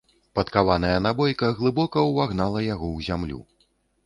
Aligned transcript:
Падкаваная 0.37 0.93
набойка 1.07 1.49
глыбока 1.59 2.07
ўвагнала 2.09 2.65
яго 2.73 2.87
ў 2.97 3.11
зямлю. 3.11 3.41